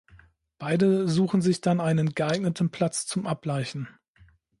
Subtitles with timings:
[0.57, 3.87] Beide suchen sich dann einen geeigneten Platz zum Ablaichen.